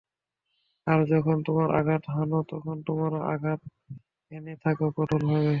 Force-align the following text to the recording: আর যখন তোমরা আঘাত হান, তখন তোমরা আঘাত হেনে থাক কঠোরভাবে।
আর 0.87 0.99
যখন 1.05 1.37
তোমরা 1.45 1.67
আঘাত 1.79 2.03
হান, 2.07 2.31
তখন 2.51 2.75
তোমরা 2.87 3.19
আঘাত 3.33 3.61
হেনে 4.31 4.53
থাক 4.63 4.77
কঠোরভাবে। 4.97 5.49